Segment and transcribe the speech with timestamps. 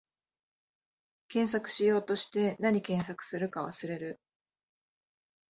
[1.27, 4.19] 検索しようとして、なに検索するか忘れる